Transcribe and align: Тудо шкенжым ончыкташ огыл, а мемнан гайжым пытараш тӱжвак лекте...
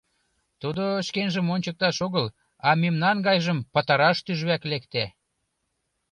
Тудо 0.61 0.83
шкенжым 1.07 1.47
ончыкташ 1.53 1.97
огыл, 2.07 2.25
а 2.67 2.69
мемнан 2.81 3.17
гайжым 3.27 3.59
пытараш 3.73 4.17
тӱжвак 4.25 4.61
лекте... 4.71 5.03